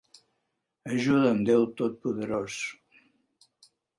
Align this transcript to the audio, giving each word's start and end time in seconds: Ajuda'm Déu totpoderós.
Ajuda'm 0.93 1.39
Déu 1.49 1.63
totpoderós. 1.83 2.55